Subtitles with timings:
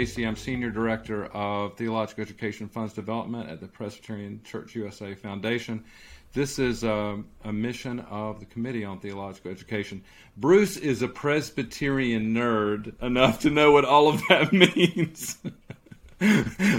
[0.00, 0.24] Hasty.
[0.24, 5.84] I'm Senior Director of Theological Education Funds Development at the Presbyterian Church USA Foundation.
[6.32, 10.02] This is a, a, mission of the Committee on Theological Education.
[10.38, 15.36] Bruce is a Presbyterian nerd enough to know what all of that means.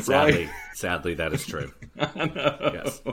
[0.03, 1.71] sadly, sadly, that is true.
[1.95, 3.03] Yes.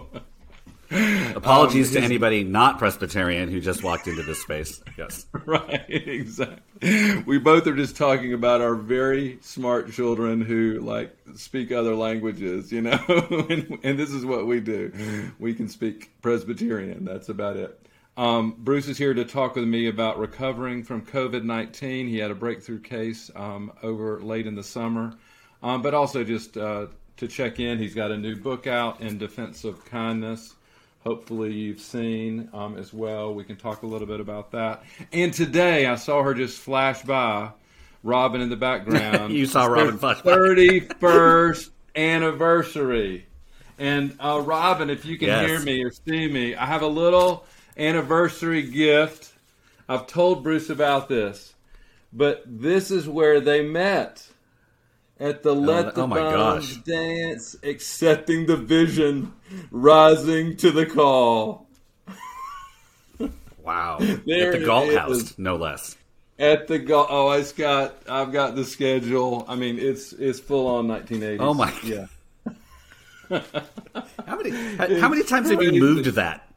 [1.34, 4.80] Apologies um, to anybody not Presbyterian who just walked into this space.
[4.96, 5.26] Yes.
[5.44, 7.22] Right, exactly.
[7.22, 12.70] We both are just talking about our very smart children who like speak other languages,
[12.70, 12.98] you know,
[13.48, 14.92] and, and, this is what we do.
[15.38, 17.06] We can speak Presbyterian.
[17.06, 17.80] That's about it.
[18.18, 22.08] Um, Bruce is here to talk with me about recovering from COVID 19.
[22.08, 25.14] He had a breakthrough case um, over late in the summer,
[25.62, 27.78] um, but also just uh, to check in.
[27.78, 30.56] He's got a new book out in defense of kindness
[31.04, 33.34] hopefully you've seen um, as well.
[33.34, 34.84] We can talk a little bit about that.
[35.12, 37.50] And today I saw her just flash by,
[38.02, 39.32] Robin in the background.
[39.34, 40.32] you saw Robin flash by.
[40.32, 43.26] 31st anniversary.
[43.78, 45.46] And uh, Robin, if you can yes.
[45.46, 47.46] hear me or see me, I have a little
[47.76, 49.32] anniversary gift.
[49.88, 51.54] I've told Bruce about this,
[52.12, 54.28] but this is where they met
[55.20, 59.32] at the oh, Let the oh Bones Dance, accepting the vision,
[59.70, 61.66] rising to the call.
[63.62, 63.98] Wow!
[63.98, 65.94] There at the Galt House, no less.
[66.38, 69.44] At the Galt, oh, I got, I've got the schedule.
[69.46, 71.36] I mean, it's it's full on 1980s.
[71.38, 72.06] Oh my, yeah.
[74.26, 74.50] how many
[74.98, 76.48] how many times have you moved that?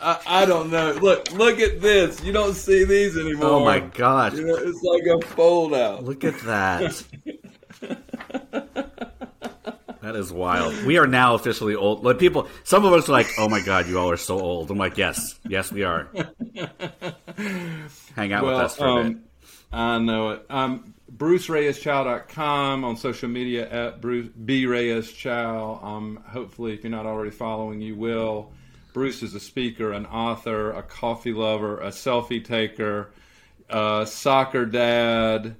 [0.00, 0.92] I, I, don't know.
[0.92, 2.24] Look, look at this.
[2.24, 3.50] You don't see these anymore.
[3.50, 4.32] Oh my gosh!
[4.32, 6.02] You know, it's like a fold out.
[6.02, 7.04] Look at that.
[10.02, 10.84] That is wild.
[10.84, 12.04] We are now officially old.
[12.04, 14.68] Like people, some of us are like, "Oh my god, you all are so old."
[14.68, 16.08] I'm like, "Yes, yes, we are."
[18.16, 19.16] Hang out well, with us for um, a bit.
[19.72, 20.44] I know it.
[20.50, 25.78] Um, BruceReyesChow.com on social media at Bruce B Reyes Chow.
[25.80, 28.52] Um, hopefully, if you're not already following, you will.
[28.92, 33.12] Bruce is a speaker, an author, a coffee lover, a selfie taker,
[33.70, 35.54] a soccer dad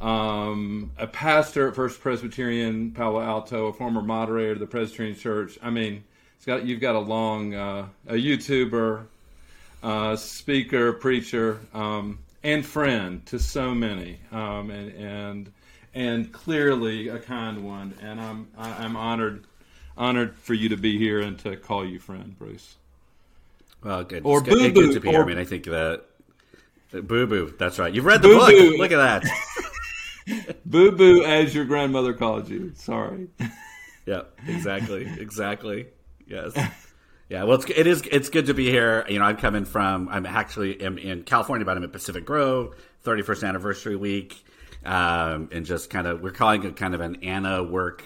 [0.00, 5.58] um, a pastor at First Presbyterian Palo Alto, a former moderator of the Presbyterian Church.
[5.62, 6.04] I mean,
[6.36, 9.04] it's got you've got a long uh, a YouTuber,
[9.82, 15.52] uh, speaker, preacher, um, and friend to so many, um, and and
[15.94, 17.94] and clearly a kind one.
[18.00, 19.44] And I'm I'm honored
[19.96, 22.76] honored for you to be here and to call you friend, Bruce.
[23.82, 24.22] Well, good.
[24.24, 25.22] Or it's good, good to be here.
[25.22, 26.04] I mean, I think that.
[26.90, 27.52] Boo boo.
[27.58, 27.92] That's right.
[27.92, 28.48] You've read the book.
[28.78, 29.24] Look at that.
[30.64, 32.72] boo boo, as your grandmother called you.
[32.74, 33.28] Sorry.
[34.06, 35.86] yeah, exactly, exactly.
[36.26, 36.56] Yes.
[37.28, 38.02] Yeah, well, it's, it is.
[38.10, 39.04] It's good to be here.
[39.08, 40.08] You know, I'm coming from.
[40.08, 42.74] I'm actually am in California, but I'm in Pacific Grove,
[43.04, 44.42] 31st anniversary week,
[44.84, 48.02] um, and just kind of we're calling it kind of an Anna work,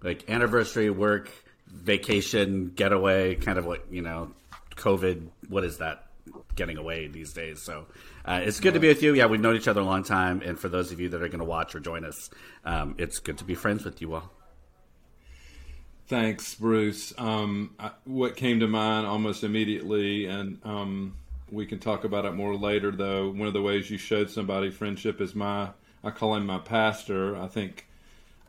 [0.00, 1.28] like anniversary work
[1.66, 4.30] vacation getaway, kind of like you know,
[4.76, 5.26] COVID.
[5.48, 6.06] What is that?
[6.54, 7.60] Getting away these days.
[7.60, 7.86] So
[8.24, 9.14] uh, it's good to be with you.
[9.14, 11.28] Yeah, we've known each other a long time, and for those of you that are
[11.28, 12.30] going to watch or join us,
[12.64, 14.30] um, it's good to be friends with you all.
[16.06, 17.14] Thanks, Bruce.
[17.16, 21.16] Um, I, what came to mind almost immediately, and um,
[21.50, 22.90] we can talk about it more later.
[22.90, 25.70] Though one of the ways you showed somebody friendship is my
[26.04, 27.36] I call him my pastor.
[27.36, 27.86] I think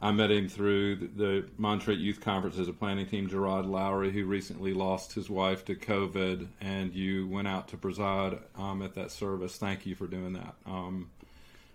[0.04, 4.12] I met him through the, the Montreat Youth Conference as a planning team, Gerard Lowry,
[4.12, 8.96] who recently lost his wife to COVID, and you went out to preside um, at
[8.96, 9.56] that service.
[9.56, 11.10] Thank you for doing that um,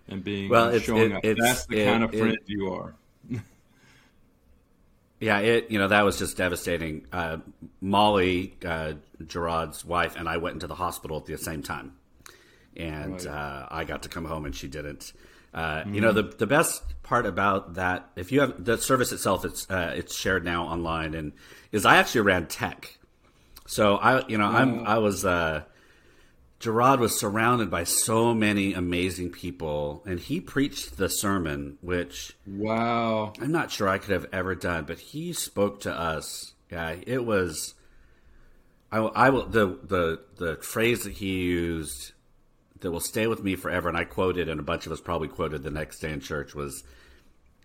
[0.07, 1.37] and being well, it's, showing it, up.
[1.39, 2.93] That's the it, kind of friend it, you are.
[5.19, 7.07] yeah, it you know that was just devastating.
[7.11, 7.37] Uh,
[7.81, 8.93] Molly, uh,
[9.25, 11.93] Gerard's wife, and I went into the hospital at the same time,
[12.77, 13.25] and right.
[13.25, 15.13] uh, I got to come home, and she didn't.
[15.51, 15.95] mm-hmm.
[15.95, 19.69] You know the the best part about that, if you have the service itself, it's
[19.69, 21.33] uh, it's shared now online, and
[21.71, 22.97] is I actually ran tech.
[23.65, 25.63] So I, you know, I'm I was uh,
[26.59, 33.33] Gerard was surrounded by so many amazing people, and he preached the sermon, which wow,
[33.41, 36.53] I'm not sure I could have ever done, but he spoke to us.
[36.71, 37.73] Yeah, it was.
[38.91, 42.11] I, I will the the the phrase that he used
[42.81, 45.27] that will stay with me forever, and I quoted, and a bunch of us probably
[45.27, 46.83] quoted the next day in church was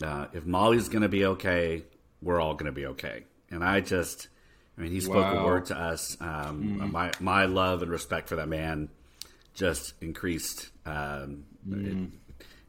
[0.03, 1.85] uh, if Molly's going to be okay,
[2.21, 3.25] we're all going to be okay.
[3.51, 4.29] And I just,
[4.77, 5.43] I mean, he spoke wow.
[5.43, 6.17] a word to us.
[6.21, 6.91] Um, mm.
[6.91, 8.89] My my love and respect for that man
[9.55, 12.11] just increased, um, mm.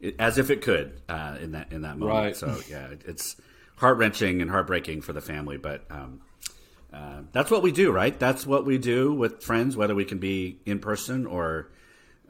[0.01, 2.25] it, it, as if it could uh, in that in that moment.
[2.25, 2.35] Right.
[2.35, 3.35] So yeah, it's
[3.77, 5.85] heart wrenching and heartbreaking for the family, but.
[5.89, 6.21] Um,
[6.93, 8.17] uh, that's what we do, right?
[8.17, 11.69] That's what we do with friends, whether we can be in person or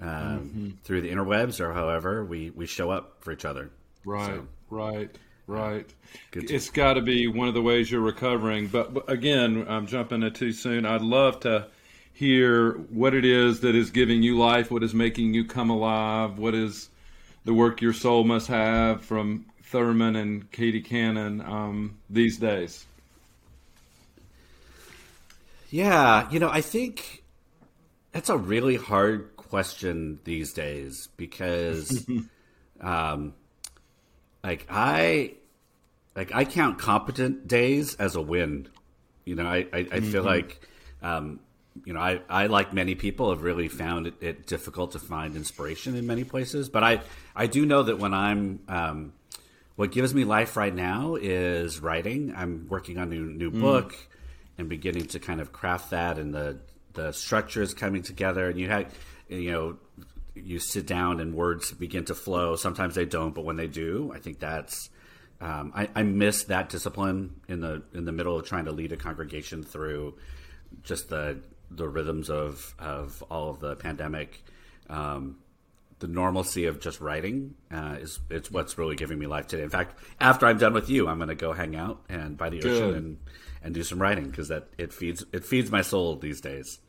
[0.02, 0.70] um, mm-hmm.
[0.84, 3.70] through the interwebs or however we, we show up for each other.
[4.04, 4.26] Right.
[4.26, 4.48] So.
[4.70, 5.10] Right,
[5.48, 5.94] right.
[6.34, 8.68] It's got to be one of the ways you're recovering.
[8.68, 10.86] But, but again, I'm jumping it too soon.
[10.86, 11.68] I'd love to
[12.14, 16.38] hear what it is that is giving you life, what is making you come alive,
[16.38, 16.90] what is
[17.44, 22.86] the work your soul must have from Thurman and Katie Cannon um, these days.
[25.70, 27.24] Yeah, you know, I think
[28.12, 32.06] that's a really hard question these days because,
[32.82, 33.34] um,
[34.46, 35.34] like I,
[36.16, 38.68] like I count competent days as a win.
[39.26, 40.12] You know, I I, I mm-hmm.
[40.12, 40.62] feel like,
[41.02, 41.40] um,
[41.84, 45.36] you know, I I like many people have really found it, it, difficult to find
[45.36, 47.02] inspiration in many places, but I
[47.36, 49.14] I do know that when I'm um,
[49.76, 52.34] what gives me life right now is writing.
[52.36, 53.62] I'm working on a new new mm.
[53.62, 53.96] book
[54.58, 56.58] and beginning to kind of craft that and the
[56.94, 58.94] the structure is coming together and you have
[59.28, 59.78] you know
[60.36, 64.12] you sit down and words begin to flow sometimes they don't but when they do
[64.14, 64.90] i think that's
[65.42, 68.94] um, I, I, miss that discipline in the in the middle of trying to lead
[68.94, 70.16] a congregation through
[70.84, 74.42] just the the rhythms of of all of the pandemic
[74.90, 75.38] um,
[76.00, 79.64] the normalcy of just writing uh, is it's what's really giving me life today.
[79.64, 82.50] In fact, after I'm done with you, I'm going to go hang out and by
[82.50, 82.72] the Good.
[82.72, 83.18] ocean and
[83.64, 86.80] and do some writing because that it feeds it feeds my soul these days.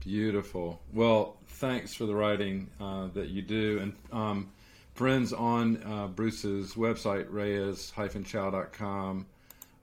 [0.00, 0.82] Beautiful.
[0.92, 4.50] Well, thanks for the writing uh, that you do, and um,
[4.92, 9.26] friends on uh, Bruce's website reyes-chow.com,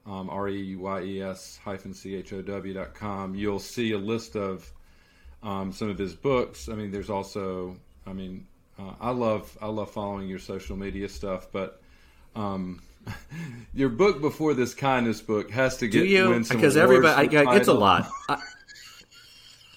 [0.06, 3.34] um, r e y e s hyphen c h o w dot com.
[3.34, 4.72] You'll see a list of
[5.42, 6.68] um, some of his books.
[6.68, 7.76] I mean, there's also,
[8.06, 8.46] I mean,
[8.78, 11.82] uh, I love I love following your social media stuff, but
[12.36, 12.80] um,
[13.74, 16.44] your book before this kindness book has to get Do you?
[16.48, 18.08] because everybody I, it's a lot.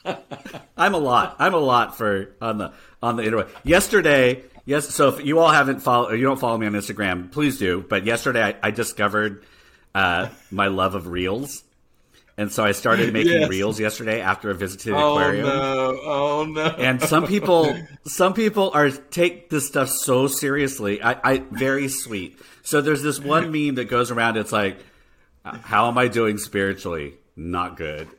[0.05, 1.35] I, I'm a lot.
[1.39, 3.47] I'm a lot for on the on the internet.
[3.63, 4.89] Yesterday, yes.
[4.93, 7.85] So if you all haven't followed, you don't follow me on Instagram, please do.
[7.87, 9.45] But yesterday, I, I discovered
[9.93, 11.63] uh, my love of reels,
[12.37, 13.49] and so I started making yes.
[13.49, 15.45] reels yesterday after a visit to the oh, aquarium.
[15.45, 15.99] No.
[16.03, 16.65] Oh no!
[16.65, 17.73] And some people,
[18.05, 21.01] some people are take this stuff so seriously.
[21.01, 22.37] I, I very sweet.
[22.63, 24.35] So there's this one meme that goes around.
[24.35, 24.79] It's like,
[25.43, 27.13] how am I doing spiritually?
[27.37, 28.09] Not good.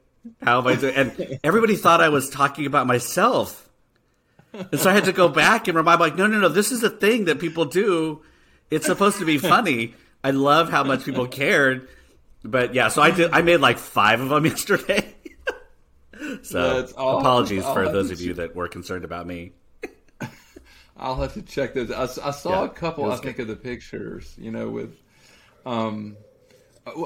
[0.42, 0.94] How am I doing?
[0.94, 3.68] And everybody thought I was talking about myself.
[4.52, 6.82] And so I had to go back and remind, like, no, no, no, this is
[6.82, 8.22] a thing that people do.
[8.70, 9.94] It's supposed to be funny.
[10.24, 11.88] I love how much people cared
[12.46, 13.30] but yeah, so I did.
[13.32, 15.14] I made like five of them yesterday.
[16.42, 19.52] so apologies for those of you that were concerned about me.
[20.96, 21.90] I'll have to check those.
[21.90, 23.10] I, I saw yeah, a couple.
[23.10, 23.42] I think good.
[23.42, 24.34] of the pictures.
[24.38, 24.96] You know, with
[25.64, 26.16] um,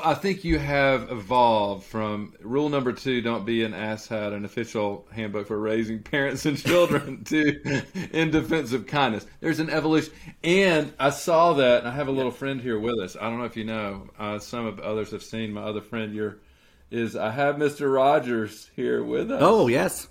[0.04, 5.06] I think you have evolved from rule number two: don't be an asshat, an official
[5.10, 7.82] handbook for raising parents and children, to
[8.12, 9.26] in defense of kindness.
[9.40, 10.12] There's an evolution,
[10.44, 11.86] and I saw that.
[11.86, 13.16] I have a little friend here with us.
[13.16, 14.10] I don't know if you know.
[14.18, 16.14] Uh, some of others have seen my other friend.
[16.14, 16.38] Your
[16.90, 17.92] is I have Mr.
[17.92, 19.40] Rogers here with us.
[19.42, 20.08] Oh yes.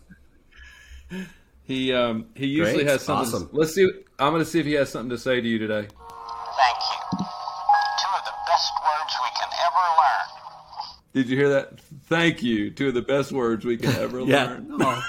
[1.62, 2.88] He um he usually Great.
[2.88, 3.36] has something.
[3.36, 3.50] Awesome.
[3.51, 3.88] let's see.
[4.18, 5.88] I'm going to see if he has something to say to you today.
[11.19, 11.81] Did you hear that?
[12.06, 12.71] Thank you.
[12.71, 14.69] Two of the best words we can ever learn.
[14.80, 15.04] Oh.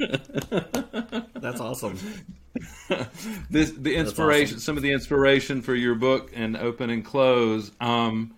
[1.36, 1.96] That's awesome.
[3.50, 4.58] this the inspiration, awesome.
[4.58, 7.70] some of the inspiration for your book and open and close.
[7.80, 8.34] Um,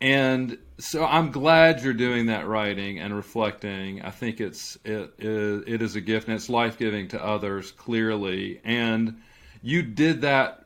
[0.00, 4.00] and so I'm glad you're doing that writing and reflecting.
[4.02, 7.72] I think it's it is it is a gift and it's life giving to others
[7.72, 8.60] clearly.
[8.62, 9.20] And
[9.62, 10.64] you did that.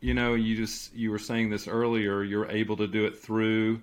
[0.00, 2.22] You know, you just you were saying this earlier.
[2.22, 3.82] You're able to do it through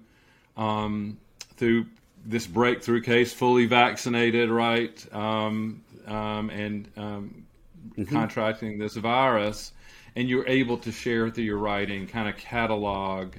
[0.58, 1.18] um,
[1.62, 1.86] through
[2.25, 7.46] this breakthrough case, fully vaccinated, right, um, um, and um,
[7.89, 8.03] mm-hmm.
[8.06, 9.72] contracting this virus,
[10.15, 13.36] and you're able to share through your writing, kind of catalog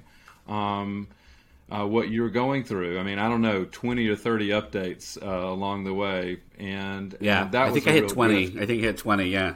[0.46, 1.08] um,
[1.68, 3.00] uh, what you're going through.
[3.00, 7.48] I mean, I don't know, 20 or 30 updates uh, along the way, and yeah,
[7.48, 8.44] that I think I hit 20.
[8.46, 8.56] Gift.
[8.56, 9.24] I think I hit 20.
[9.24, 9.54] Yeah.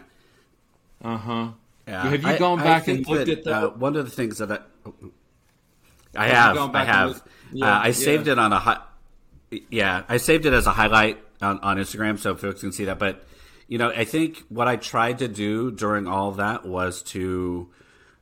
[1.05, 1.49] Uh huh.
[1.87, 2.03] Yeah.
[2.03, 3.63] Have you gone I, back and looked that, at that?
[3.63, 4.91] Uh, one of the things that I,
[6.17, 7.23] I have, I have.
[7.53, 8.93] Yeah, uh, I saved it on a hot.
[9.71, 12.99] Yeah, I saved it as a highlight on, on Instagram so folks can see that.
[12.99, 13.25] But
[13.69, 17.69] you know, I think what I tried to do during all of that was to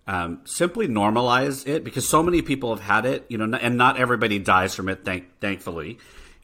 [0.06, 3.26] um, simply normalize it because so many people have had it.
[3.28, 5.04] You know, and not everybody dies from it.
[5.04, 5.98] Thank, thankfully.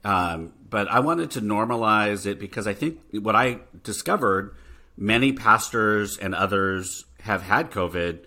[0.04, 4.54] Um, but I wanted to normalize it because I think what I discovered,
[4.96, 8.20] many pastors and others have had COVID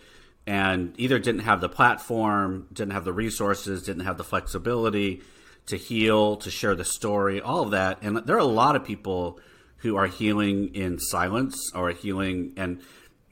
[0.45, 5.21] and either didn't have the platform, didn't have the resources, didn't have the flexibility
[5.67, 7.99] to heal, to share the story, all of that.
[8.01, 9.39] And there are a lot of people
[9.77, 12.53] who are healing in silence or healing.
[12.57, 12.81] And,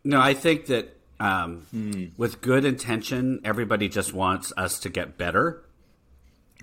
[0.04, 2.06] you know, I think that um, hmm.
[2.18, 5.64] with good intention, everybody just wants us to get better.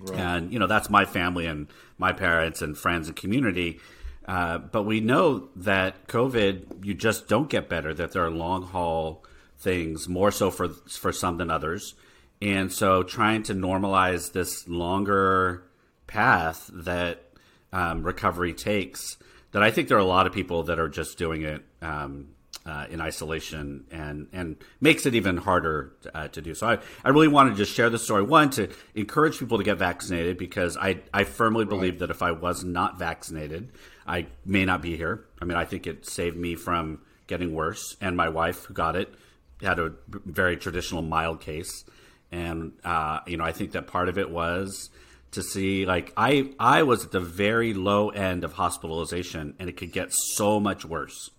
[0.01, 0.19] Right.
[0.19, 3.81] And, you know, that's my family and my parents and friends and community.
[4.27, 8.63] Uh, but we know that COVID, you just don't get better, that there are long
[8.63, 9.25] haul
[9.59, 11.95] things, more so for, for some than others.
[12.41, 15.65] And so trying to normalize this longer
[16.07, 17.25] path that
[17.73, 19.17] um, recovery takes,
[19.53, 22.29] that I think there are a lot of people that are just doing it um,
[22.65, 26.55] uh, in isolation and and makes it even harder uh, to do.
[26.55, 28.23] So I, I really wanted to just share the story.
[28.23, 31.71] One to encourage people to get vaccinated because I I firmly right.
[31.71, 33.73] believe that if I was not vaccinated,
[34.07, 35.25] I may not be here.
[35.41, 38.97] I mean, I think it saved me from getting worse, and my wife who got
[38.97, 39.15] it
[39.63, 41.85] had a very traditional mild case,
[42.31, 44.91] and uh, you know I think that part of it was
[45.33, 49.77] to see like I I was at the very low end of hospitalization, and it
[49.77, 51.31] could get so much worse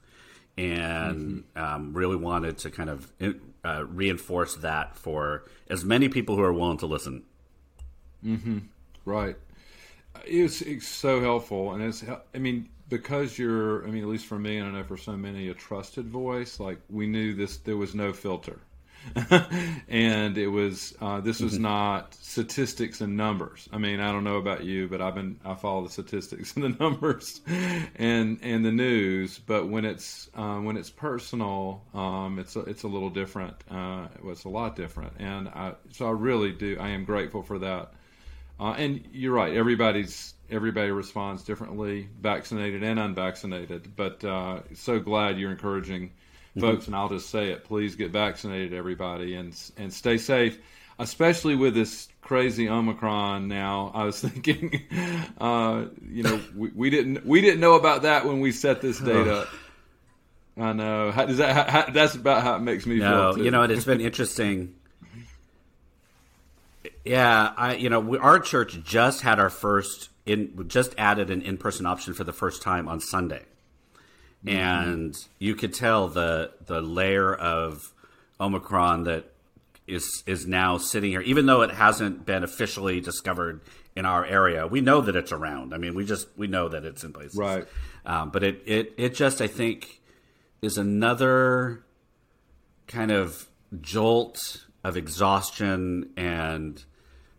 [0.57, 1.63] and mm-hmm.
[1.63, 3.11] um, really wanted to kind of
[3.63, 7.23] uh, reinforce that for as many people who are willing to listen.
[8.25, 8.59] Mm-hmm.
[9.05, 9.37] Right.
[10.25, 12.03] It's, it's so helpful, and it's
[12.35, 15.15] I mean because you're I mean at least for me and I know for so
[15.15, 16.59] many a trusted voice.
[16.59, 18.59] Like we knew this, there was no filter.
[19.87, 21.63] and it was uh, this was mm-hmm.
[21.63, 23.69] not statistics and numbers.
[23.71, 26.63] I mean, I don't know about you, but I've been I follow the statistics and
[26.63, 27.41] the numbers
[27.95, 29.39] and and the news.
[29.39, 33.55] But when it's um, when it's personal, um, it's a, it's a little different.
[33.69, 36.77] Uh, it's a lot different, and I, so I really do.
[36.79, 37.93] I am grateful for that.
[38.59, 39.55] Uh, and you're right.
[39.55, 43.95] Everybody's everybody responds differently, vaccinated and unvaccinated.
[43.95, 46.61] But uh, so glad you're encouraging mm-hmm.
[46.61, 50.59] folks, and I'll just say it: please get vaccinated, everybody, and and stay safe,
[50.97, 53.47] especially with this crazy Omicron.
[53.47, 54.81] Now, I was thinking,
[55.39, 58.99] uh, you know, we, we, didn't we didn't know about that when we set this
[58.99, 59.47] date up.
[60.57, 61.11] I know.
[61.11, 61.69] How, does that?
[61.69, 63.35] How, that's about how it makes me no, feel.
[63.35, 63.43] Too.
[63.45, 64.75] You know, it's been interesting.
[67.05, 71.41] Yeah, I you know we, our church just had our first in just added an
[71.41, 73.43] in person option for the first time on Sunday.
[74.45, 74.57] Mm-hmm.
[74.57, 77.91] and you could tell the the layer of
[78.39, 79.33] Omicron that
[79.85, 83.59] is is now sitting here, even though it hasn't been officially discovered
[83.97, 84.65] in our area.
[84.65, 85.73] We know that it's around.
[85.73, 87.67] I mean, we just we know that it's in places, right?
[88.05, 89.99] Um, but it it it just I think
[90.61, 91.83] is another
[92.87, 93.49] kind of
[93.81, 96.83] jolt of exhaustion and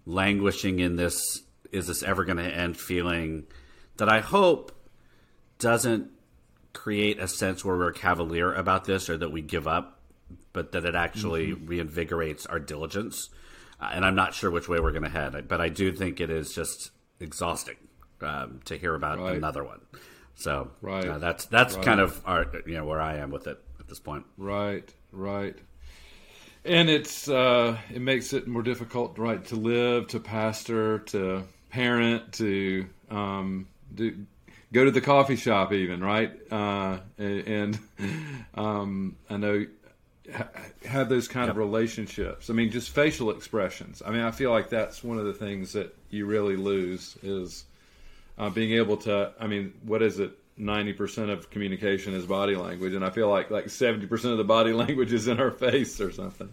[0.06, 3.46] languishing in this is this ever going to end feeling
[3.98, 4.72] that I hope
[5.58, 6.10] doesn't
[6.72, 10.00] create a sense where we're cavalier about this or that we give up,
[10.52, 11.68] but that it actually mm-hmm.
[11.68, 13.28] reinvigorates our diligence.
[13.80, 16.20] Uh, and I'm not sure which way we're going to head, but I do think
[16.20, 17.76] it is just exhausting
[18.20, 19.36] um, to hear about right.
[19.36, 19.80] another one.
[20.34, 21.06] So right.
[21.06, 21.84] Uh, that's that's right.
[21.84, 24.24] kind of our, you know where I am with it at this point.
[24.38, 25.56] Right, right.
[26.64, 32.34] And it's uh, it makes it more difficult, right, to live, to pastor, to parent,
[32.34, 34.26] to um, do
[34.72, 36.32] go to the coffee shop even right?
[36.50, 37.78] Uh, and
[38.54, 39.66] um, i know
[40.84, 41.54] have those kind yep.
[41.54, 42.50] of relationships.
[42.50, 44.02] I mean just facial expressions.
[44.04, 47.64] I mean i feel like that's one of the things that you really lose is
[48.38, 52.92] uh, being able to i mean what is it 90% of communication is body language
[52.92, 56.12] and i feel like like 70% of the body language is in our face or
[56.12, 56.52] something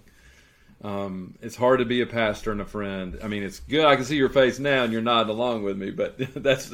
[0.83, 3.19] um, it's hard to be a pastor and a friend.
[3.23, 3.85] I mean, it's good.
[3.85, 5.91] I can see your face now, and you're nodding along with me.
[5.91, 6.73] But that's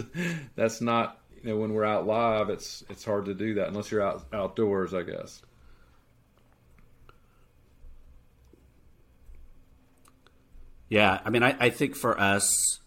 [0.55, 3.91] that's not you know when we're out live, it's it's hard to do that unless
[3.91, 5.41] you're out outdoors, I guess.
[10.89, 12.79] Yeah, I mean, I, I think for us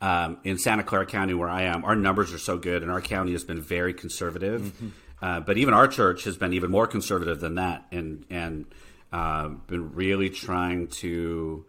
[0.00, 3.00] um, in Santa Clara County, where I am, our numbers are so good, and our
[3.00, 4.62] county has been very conservative.
[4.62, 4.88] Mm-hmm.
[5.20, 8.66] Uh, but even our church has been even more conservative than that, and and
[9.12, 11.64] uh, been really trying to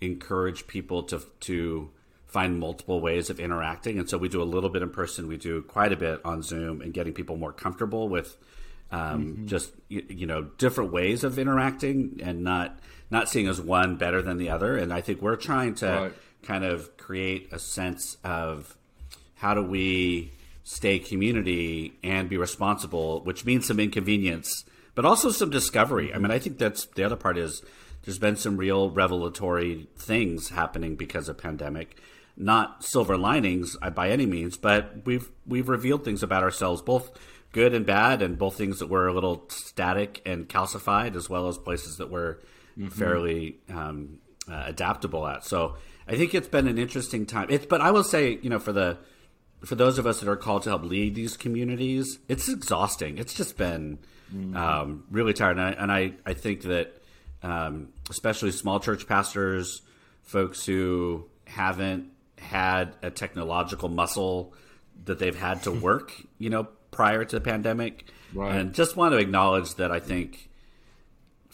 [0.00, 1.90] encourage people to to
[2.26, 3.98] find multiple ways of interacting.
[3.98, 6.42] And so we do a little bit in person, we do quite a bit on
[6.42, 8.36] Zoom, and getting people more comfortable with
[8.90, 9.46] um, mm-hmm.
[9.46, 12.78] just you, you, know different ways of interacting and not
[13.10, 14.76] not seeing as one better than the other.
[14.76, 16.12] And I think we're trying to right.
[16.48, 18.74] Kind of create a sense of
[19.34, 20.32] how do we
[20.64, 24.64] stay community and be responsible, which means some inconvenience,
[24.94, 26.12] but also some discovery.
[26.12, 27.62] I mean, I think that's the other part is
[28.02, 32.00] there's been some real revelatory things happening because of pandemic
[32.38, 37.10] not silver linings uh, by any means, but we've we've revealed things about ourselves, both
[37.52, 41.48] good and bad, and both things that were a little static and calcified, as well
[41.48, 42.40] as places that were
[42.78, 42.88] mm-hmm.
[42.88, 45.44] fairly um, uh, adaptable at.
[45.44, 45.76] So
[46.08, 47.48] I think it's been an interesting time.
[47.50, 48.98] It's, but I will say, you know, for the
[49.64, 53.18] for those of us that are called to help lead these communities, it's exhausting.
[53.18, 53.98] It's just been
[54.32, 54.56] mm-hmm.
[54.56, 57.02] um, really tired, and I, and I, I think that
[57.42, 59.82] um, especially small church pastors,
[60.22, 64.54] folks who haven't had a technological muscle
[65.04, 68.54] that they've had to work, you know, prior to the pandemic, right.
[68.54, 70.47] and just want to acknowledge that I think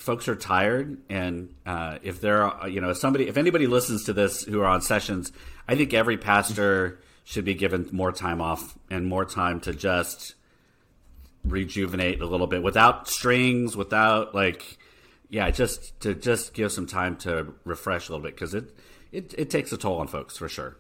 [0.05, 4.13] folks are tired, and uh, if there are, you know, somebody, if anybody listens to
[4.13, 5.33] this who are on sessions,
[5.67, 10.35] I think every pastor should be given more time off and more time to just
[11.43, 14.79] rejuvenate a little bit without strings, without like,
[15.31, 18.77] yeah, just to just give some time to refresh a little bit because it,
[19.11, 20.77] it it takes a toll on folks for sure.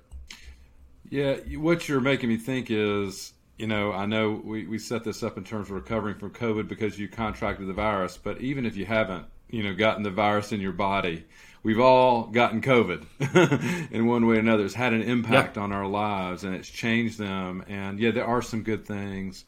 [1.08, 5.22] Yeah, what you're making me think is, you know, I know we, we set this
[5.22, 8.76] up in terms of recovering from COVID because you contracted the virus, but even if
[8.76, 11.24] you haven't, you know, gotten the virus in your body,
[11.62, 14.64] we've all gotten COVID in one way or another.
[14.64, 15.62] It's had an impact yep.
[15.62, 17.64] on our lives and it's changed them.
[17.68, 19.44] And yeah, there are some good things.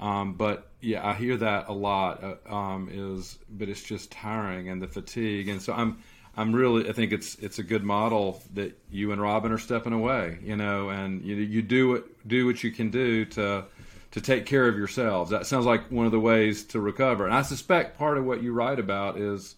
[0.00, 2.22] Um, but yeah, I hear that a lot.
[2.22, 5.98] Uh, um, is but it's just tiring and the fatigue, and so I'm
[6.36, 9.92] I'm really I think it's it's a good model that you and Robin are stepping
[9.92, 13.64] away, you know, and you you do what do what you can do to
[14.12, 15.30] to take care of yourselves.
[15.30, 18.42] That sounds like one of the ways to recover, and I suspect part of what
[18.42, 19.54] you write about is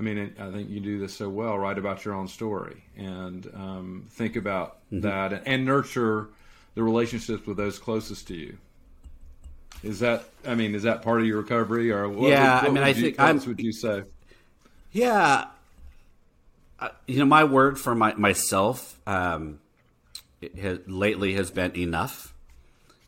[0.00, 1.58] I mean, I think you do this so well.
[1.58, 5.00] Write about your own story and um, think about mm-hmm.
[5.00, 6.28] that and, and, nurture
[6.74, 8.56] the relationships with those closest to you.
[9.82, 10.24] Is that?
[10.46, 12.62] I mean, is that part of your recovery, or what, yeah?
[12.62, 14.04] What, what I mean, I you, think what would you say?
[14.92, 15.46] Yeah,
[16.80, 19.60] uh, you know, my word for my, myself um,
[20.58, 22.34] has, lately has been enough,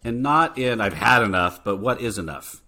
[0.05, 2.63] and not in I've had enough, but what is enough,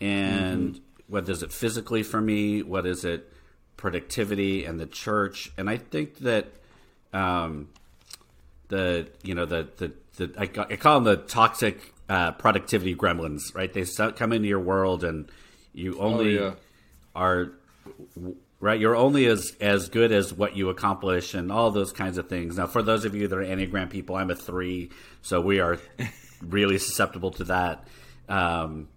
[0.00, 0.82] and mm-hmm.
[1.08, 2.62] what is it physically for me?
[2.62, 3.32] What is it?
[3.78, 5.50] productivity and the church.
[5.56, 6.48] And I think that
[7.14, 7.70] um,
[8.68, 13.54] the you know the the, the I, I call them the toxic uh, productivity gremlins,
[13.54, 13.72] right?
[13.72, 15.30] They come into your world and
[15.72, 16.54] you only oh, yeah.
[17.16, 17.52] are
[18.60, 18.78] right.
[18.78, 22.56] You're only as as good as what you accomplish and all those kinds of things.
[22.56, 24.90] Now, for those of you that are Enneagram people, I'm a three,
[25.22, 25.78] so we are
[26.42, 27.86] really susceptible to that.
[28.28, 28.88] Um,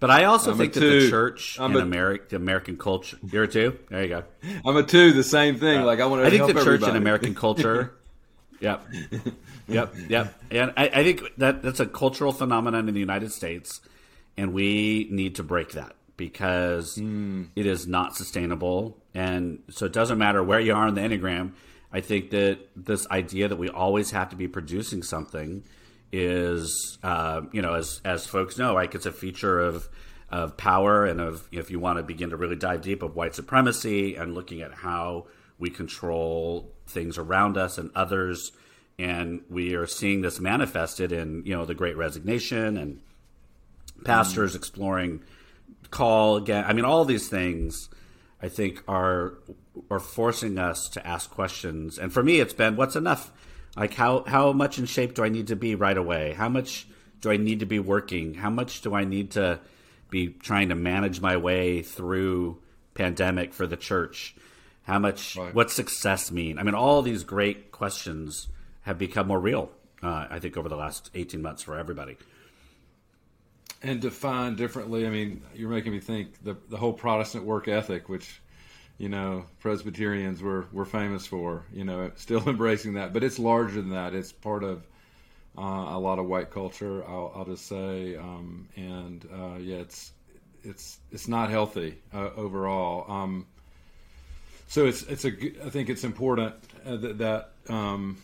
[0.00, 3.44] but I also I'm think that the church I'm in America, the American culture, you're
[3.44, 3.78] a two.
[3.90, 4.24] There you go.
[4.64, 5.12] I'm a two.
[5.12, 5.80] The same thing.
[5.80, 6.26] Uh, like I want to.
[6.26, 6.92] I think the church everybody.
[6.92, 7.94] in American culture.
[8.60, 8.86] yep,
[9.68, 10.34] yep, yep.
[10.50, 13.80] And I, I think that that's a cultural phenomenon in the United States,
[14.38, 17.48] and we need to break that because mm.
[17.54, 18.99] it is not sustainable.
[19.14, 21.52] And so it doesn't matter where you are in the enneagram.
[21.92, 25.64] I think that this idea that we always have to be producing something
[26.12, 29.88] is, uh, you know, as as folks know, like it's a feature of
[30.30, 33.34] of power and of if you want to begin to really dive deep of white
[33.34, 35.26] supremacy and looking at how
[35.58, 38.52] we control things around us and others
[38.98, 43.00] and we are seeing this manifested in you know the great resignation and
[44.04, 44.56] pastors mm.
[44.56, 45.22] exploring
[45.90, 47.88] call again i mean all these things
[48.42, 49.34] i think are
[49.90, 53.32] are forcing us to ask questions and for me it's been what's enough
[53.76, 56.32] like how how much in shape do I need to be right away?
[56.32, 56.86] How much
[57.20, 58.34] do I need to be working?
[58.34, 59.60] How much do I need to
[60.10, 62.60] be trying to manage my way through
[62.94, 64.34] pandemic for the church?
[64.82, 65.54] How much right.
[65.54, 66.58] what success mean?
[66.58, 68.48] I mean all these great questions
[68.82, 69.70] have become more real
[70.02, 72.16] uh, I think over the last 18 months for everybody.
[73.82, 75.06] And defined differently.
[75.06, 78.40] I mean, you're making me think the the whole Protestant work ethic which
[78.98, 81.64] you know Presbyterians were were famous for.
[81.72, 84.14] You know, still embracing that, but it's larger than that.
[84.14, 84.86] It's part of
[85.56, 87.02] uh, a lot of white culture.
[87.08, 90.12] I'll, I'll just say, um, and uh, yeah, it's
[90.62, 93.10] it's it's not healthy uh, overall.
[93.10, 93.46] Um,
[94.68, 95.32] so it's it's a
[95.64, 96.54] I think it's important
[96.86, 98.18] uh, that, that um,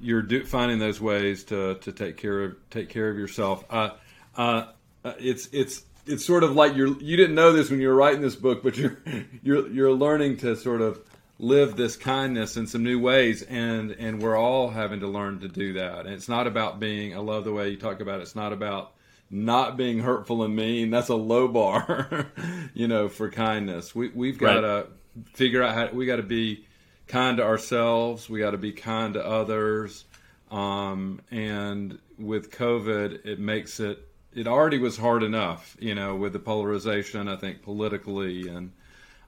[0.00, 3.64] you're do, finding those ways to, to take care of take care of yourself.
[3.70, 3.90] Uh,
[4.36, 4.66] uh,
[5.04, 8.20] it's it's it's sort of like you're you didn't know this when you were writing
[8.20, 8.98] this book, but you're
[9.42, 11.00] you're you're learning to sort of
[11.38, 15.48] live this kindness in some new ways and and we're all having to learn to
[15.48, 16.00] do that.
[16.00, 18.22] And it's not about being I love the way you talk about it.
[18.22, 18.92] It's not about
[19.30, 20.90] not being hurtful and mean.
[20.90, 22.26] That's a low bar,
[22.74, 23.94] you know, for kindness.
[23.94, 24.86] We we've got to right.
[25.34, 26.66] figure out how we got to be
[27.08, 28.28] kind to ourselves.
[28.28, 30.04] We got to be kind to others.
[30.50, 36.32] Um, and with COVID, it makes it it already was hard enough, you know, with
[36.32, 37.28] the polarization.
[37.28, 38.72] I think politically and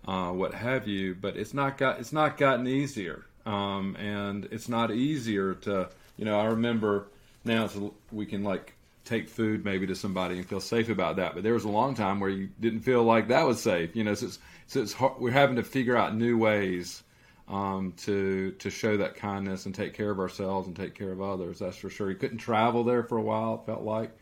[0.06, 1.14] uh, what have you.
[1.14, 6.24] But it's not got it's not gotten easier, um, and it's not easier to you
[6.24, 6.38] know.
[6.38, 7.08] I remember
[7.44, 7.68] now
[8.12, 11.34] we can like take food maybe to somebody and feel safe about that.
[11.34, 13.94] But there was a long time where you didn't feel like that was safe.
[13.94, 17.02] You know, so it's, so it's hard, we're having to figure out new ways
[17.48, 21.20] um, to to show that kindness and take care of ourselves and take care of
[21.20, 21.58] others.
[21.58, 22.10] That's for sure.
[22.10, 23.54] You couldn't travel there for a while.
[23.56, 24.16] It felt like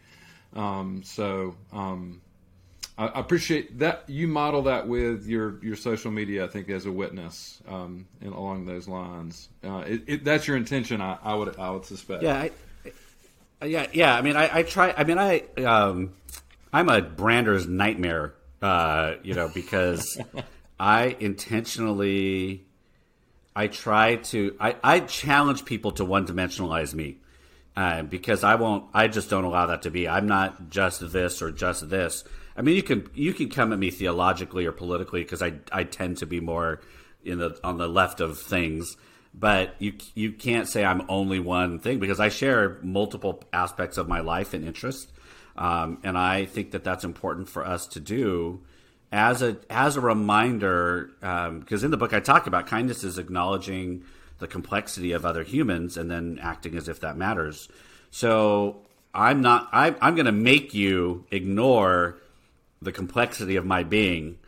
[0.55, 1.57] um, so.
[1.73, 2.21] Um,
[2.99, 6.45] I, I appreciate that you model that with your, your social media.
[6.45, 10.57] I think as a witness um, and along those lines, uh, it, it, that's your
[10.57, 11.01] intention.
[11.01, 12.23] I, I, would I would suspect.
[12.23, 12.51] Yeah, I,
[13.65, 14.15] yeah, yeah.
[14.15, 14.93] I mean, I, I try.
[14.97, 16.13] I mean, I um,
[16.73, 18.35] I'm a brander's nightmare.
[18.61, 20.21] Uh, you know, because
[20.81, 22.65] I intentionally
[23.55, 27.19] I try to I, I challenge people to one dimensionalize me.
[27.75, 30.07] Uh, because I won't I just don't allow that to be.
[30.07, 32.25] I'm not just this or just this.
[32.55, 35.85] I mean you can you can come at me theologically or politically because I I
[35.85, 36.83] tend to be more
[37.25, 38.97] in the on the left of things.
[39.35, 44.07] But you you can't say I'm only one thing because I share multiple aspects of
[44.07, 45.11] my life and interest,
[45.57, 48.61] um, and I think that that's important for us to do
[49.11, 53.17] as a as a reminder, because um, in the book I talk about kindness is
[53.17, 54.05] acknowledging
[54.43, 57.69] the complexity of other humans and then acting as if that matters.
[58.11, 58.83] So
[59.15, 59.69] I'm not.
[59.73, 62.19] I, I'm going to make you ignore
[62.83, 64.39] the complexity of my being,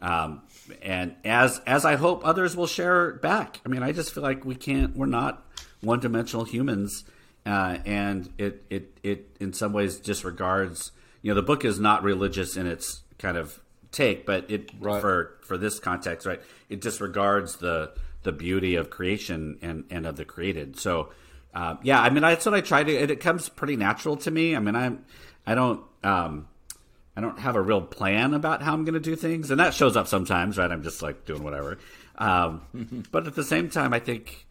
[0.00, 0.42] um,
[0.82, 3.60] and as as I hope others will share back.
[3.64, 4.96] I mean, I just feel like we can't.
[4.96, 5.46] We're not
[5.80, 7.04] one dimensional humans,
[7.46, 10.90] uh, and it it it in some ways disregards.
[11.22, 13.60] You know, the book is not religious in its kind of
[13.92, 15.00] take, but it right.
[15.00, 16.42] for for this context, right?
[16.68, 17.92] It disregards the
[18.24, 20.78] the beauty of creation and and of the created.
[20.78, 21.10] So,
[21.54, 22.92] uh, yeah, I mean, that's what I try to.
[22.92, 24.56] It, it, comes pretty natural to me.
[24.56, 25.04] I mean, I'm
[25.46, 26.48] I don't um,
[27.16, 29.72] I don't have a real plan about how I'm going to do things, and that
[29.72, 30.70] shows up sometimes, right?
[30.70, 31.78] I'm just like doing whatever.
[32.18, 34.46] Um, but at the same time, I think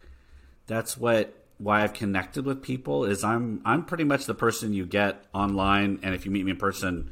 [0.66, 4.86] that's what why I've connected with people is I'm I'm pretty much the person you
[4.86, 7.10] get online, and if you meet me in person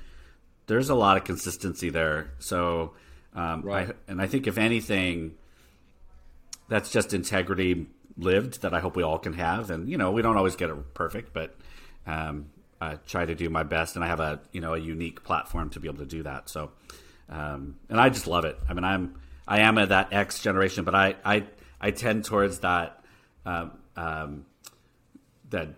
[0.66, 2.30] there's a lot of consistency there.
[2.38, 2.92] So,
[3.34, 3.88] um, right.
[3.88, 5.34] I, and I think if anything,
[6.72, 9.70] that's just integrity lived that I hope we all can have.
[9.70, 11.54] And you know, we don't always get it perfect, but
[12.06, 12.46] um,
[12.80, 15.68] I try to do my best, and I have a you know a unique platform
[15.70, 16.48] to be able to do that.
[16.48, 16.70] So,
[17.28, 18.58] um, and I just love it.
[18.68, 21.44] I mean, I'm I am of that X generation, but I I
[21.80, 23.04] I tend towards that
[23.44, 24.46] um, um
[25.50, 25.74] that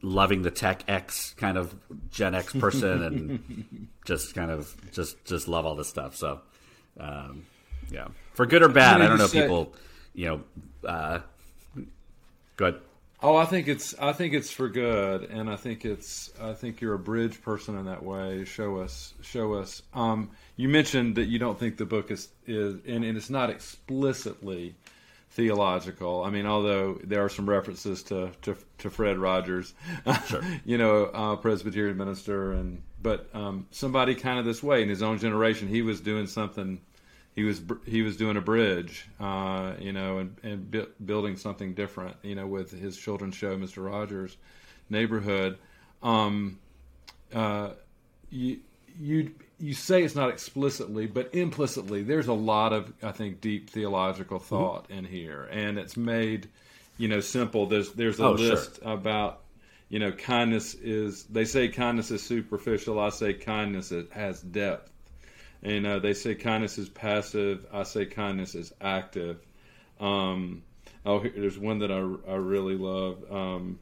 [0.00, 1.72] loving the tech X kind of
[2.10, 6.16] Gen X person and just kind of just just love all this stuff.
[6.16, 6.40] So
[6.98, 7.46] um,
[7.90, 9.26] yeah, for good or bad, I don't know.
[9.26, 9.74] Say, people,
[10.14, 11.20] you know, uh,
[12.56, 12.80] good.
[13.22, 16.80] Oh, I think it's I think it's for good, and I think it's I think
[16.80, 18.44] you're a bridge person in that way.
[18.44, 19.82] Show us, show us.
[19.94, 23.48] Um, you mentioned that you don't think the book is is, and, and it's not
[23.48, 24.74] explicitly
[25.30, 26.24] theological.
[26.24, 29.72] I mean, although there are some references to to, to Fred Rogers,
[30.26, 30.42] sure.
[30.64, 35.02] you know, uh, Presbyterian minister, and but um, somebody kind of this way in his
[35.02, 36.80] own generation, he was doing something.
[37.34, 41.72] He was he was doing a bridge, uh, you know, and and bu- building something
[41.72, 44.36] different, you know, with his children's show, Mister Rogers'
[44.90, 45.56] Neighborhood.
[46.02, 46.58] Um,
[47.32, 47.70] uh,
[48.30, 48.60] you
[49.00, 53.70] you you say it's not explicitly, but implicitly, there's a lot of I think deep
[53.70, 54.48] theological mm-hmm.
[54.48, 54.98] thought mm-hmm.
[54.98, 56.48] in here, and it's made
[56.98, 57.66] you know simple.
[57.66, 58.92] There's there's a oh, list sure.
[58.92, 59.40] about
[59.88, 63.00] you know kindness is they say kindness is superficial.
[63.00, 64.91] I say kindness has depth.
[65.62, 67.66] And uh, they say kindness is passive.
[67.72, 69.38] I say kindness is active.
[70.00, 70.62] Um,
[71.06, 71.98] oh, there's one that I,
[72.30, 73.30] I really love.
[73.30, 73.78] Um,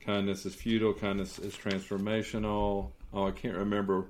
[0.00, 0.94] kindness is futile.
[0.94, 2.90] Kindness is transformational.
[3.12, 4.06] Oh, I can't remember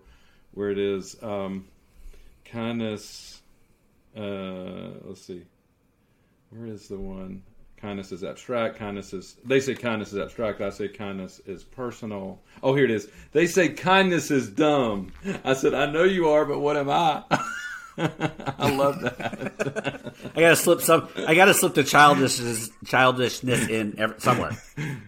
[0.52, 1.66] where it is um,
[2.44, 3.40] kindness.
[4.16, 5.42] Uh, let's see,
[6.50, 7.42] where is the one?
[7.82, 8.78] Kindness is abstract.
[8.78, 9.36] Kindness is.
[9.44, 10.60] They say kindness is abstract.
[10.60, 12.40] I say kindness is personal.
[12.62, 13.08] Oh, here it is.
[13.32, 15.10] They say kindness is dumb.
[15.42, 17.24] I said, I know you are, but what am I?
[17.98, 20.14] I love that.
[20.36, 21.08] I gotta slip some.
[21.26, 24.56] I gotta slip the childishness, childishness in every, somewhere.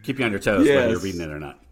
[0.02, 0.74] Keep you on your toes yes.
[0.74, 1.63] whether you're reading it or not.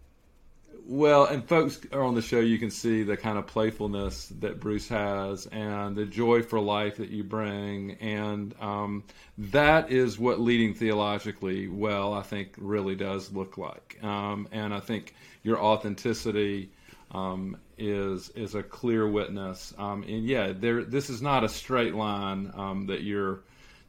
[0.85, 4.59] Well, and folks are on the show, you can see the kind of playfulness that
[4.59, 7.93] Bruce has and the joy for life that you bring.
[8.01, 9.03] And um,
[9.37, 13.97] that is what leading theologically well, I think, really does look like.
[14.03, 16.69] Um, and I think your authenticity
[17.11, 19.73] um, is is a clear witness.
[19.77, 23.39] Um, and yeah, there this is not a straight line um, that you're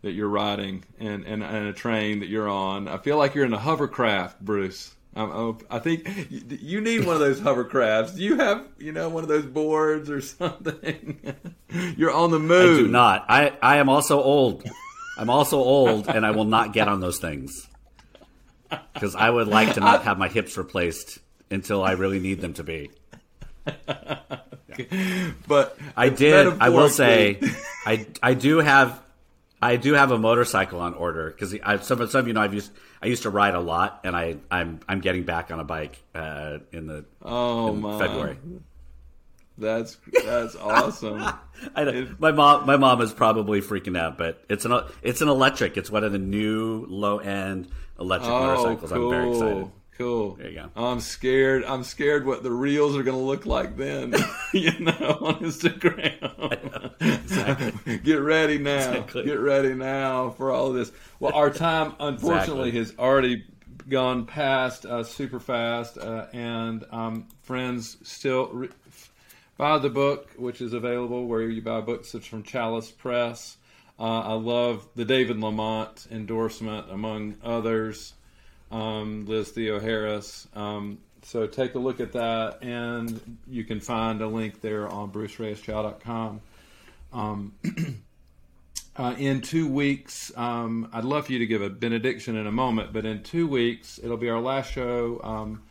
[0.03, 2.89] that you're riding and, and, and a train that you're on.
[2.89, 4.95] I feel like you're in a hovercraft, Bruce.
[5.17, 8.17] I'm, i think you need one of those hovercrafts.
[8.17, 11.35] Do you have, you know, one of those boards or something?
[11.97, 12.79] You're on the move.
[12.79, 13.25] I do not.
[13.29, 14.65] I, I am also old.
[15.17, 17.69] I'm also old, and I will not get on those things
[18.93, 22.55] because I would like to not have my hips replaced until I really need them
[22.55, 22.91] to be.
[25.47, 26.59] But I did.
[26.61, 27.39] I will say,
[27.87, 29.01] I I do have
[29.65, 32.71] I do have a motorcycle on order because some, some of you know I've used
[33.01, 36.03] I used to ride a lot, and I I'm I'm getting back on a bike
[36.15, 38.39] uh, in the oh in my February.
[39.57, 41.23] That's that's awesome.
[41.75, 42.15] I know.
[42.19, 45.79] my mom my mom is probably freaking out, but it's an it's an electric.
[45.79, 48.93] It's one of the new low end electric Oh, motorcycles.
[48.93, 49.71] I'm very excited.
[49.97, 50.35] Cool.
[50.35, 50.71] There you go.
[50.75, 51.65] I'm scared.
[51.65, 54.13] I'm scared what the reels are going to look like then.
[54.53, 56.64] you know, on Instagram.
[58.05, 58.93] Get ready now.
[58.93, 59.25] Exactly.
[59.25, 60.93] Get ready now for all of this.
[61.21, 62.79] Well, our time unfortunately Exactly.
[62.79, 63.45] has already
[63.89, 68.69] gone past uh, super fast, uh, and um, friends still re-
[69.57, 72.15] buy the book, which is available where you buy books.
[72.15, 73.57] It's from Chalice Press.
[73.99, 78.15] Uh, I love the David Lamont endorsement, among others.
[78.73, 80.47] Um, Liz Theoharis.
[80.57, 85.13] Um, so take a look at that, and you can find a link there on
[85.13, 86.41] brucereyeschow.com.
[87.15, 87.55] Um,
[88.97, 92.53] uh, in two weeks, um, I'd love for you to give a benediction in a
[92.53, 95.63] moment, but in two weeks, it'll be our last show um,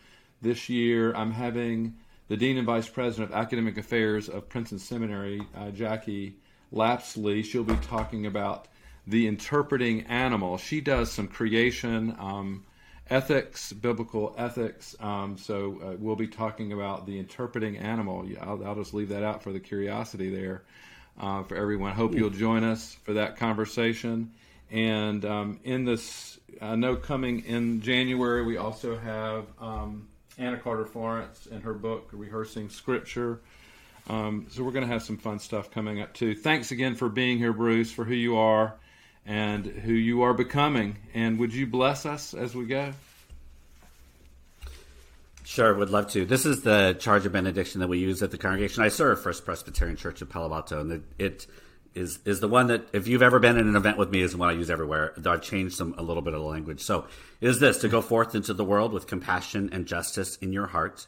[0.42, 1.14] this year.
[1.14, 1.96] I'm having
[2.30, 6.38] the Dean and Vice President of Academic Affairs of Princeton Seminary, uh, Jackie
[6.74, 7.44] Lapsley.
[7.44, 8.70] She'll be talking about
[9.06, 10.58] the interpreting animal.
[10.58, 12.16] She does some creation.
[12.18, 12.64] Um,
[13.10, 14.96] ethics, biblical ethics.
[15.02, 18.26] Um, so uh, we'll be talking about the interpreting animal.
[18.40, 20.64] I'll, I'll just leave that out for the curiosity there
[21.20, 21.94] uh, for everyone.
[21.94, 24.32] Hope you'll join us for that conversation.
[24.72, 30.86] And um, in this, I know coming in January, we also have um, Anna Carter
[30.86, 33.40] Florence in her book, Rehearsing Scripture.
[34.10, 36.36] Um, so we're going to have some fun stuff coming up too.
[36.36, 38.76] Thanks again for being here, Bruce, for who you are
[39.26, 40.98] and who you are becoming.
[41.14, 42.94] And would you bless us as we go?
[45.44, 46.26] Sure, would love to.
[46.26, 48.82] This is the charge of benediction that we use at the congregation.
[48.82, 51.48] I serve First Presbyterian Church of Palo Alto, and it, it
[51.94, 54.32] is is the one that if you've ever been in an event with me is
[54.32, 55.14] the one I use everywhere.
[55.18, 56.82] Though I've changed some a little bit of the language.
[56.82, 57.06] So
[57.42, 60.68] it is this to go forth into the world with compassion and justice in your
[60.68, 61.08] heart,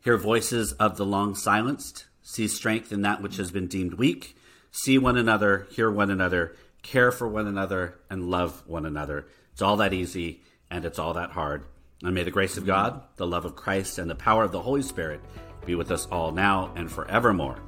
[0.00, 4.36] hear voices of the long silenced, see strength in that which has been deemed weak,
[4.70, 9.26] see one another, hear one another, care for one another, and love one another.
[9.52, 10.40] It's all that easy
[10.70, 11.64] and it's all that hard.
[12.02, 14.60] And may the grace of God, the love of Christ, and the power of the
[14.60, 15.20] Holy Spirit
[15.64, 17.58] be with us all now and forevermore.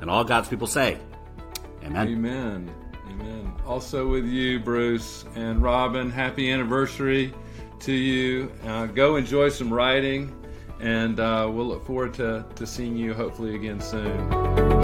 [0.00, 0.98] And all God's people say,
[1.82, 2.08] Amen.
[2.08, 2.74] Amen.
[3.08, 3.52] Amen.
[3.66, 7.34] Also with you, Bruce and Robin, happy anniversary
[7.80, 8.52] to you.
[8.64, 10.34] Uh, go enjoy some writing,
[10.78, 14.79] and uh, we'll look forward to, to seeing you hopefully again soon.